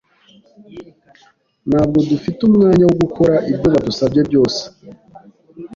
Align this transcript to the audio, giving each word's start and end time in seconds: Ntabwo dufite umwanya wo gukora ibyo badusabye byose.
Ntabwo 1.69 1.97
dufite 2.09 2.39
umwanya 2.47 2.83
wo 2.85 2.95
gukora 3.03 3.35
ibyo 3.51 3.67
badusabye 3.73 4.21
byose. 4.29 4.61